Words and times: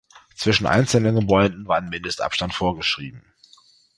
Zwischen 0.35 0.65
einzelnen 0.65 1.13
Gebäude 1.13 1.61
war 1.67 1.77
ein 1.77 1.89
Mindestabstand 1.89 2.55
vorgeschrieben. 2.55 3.21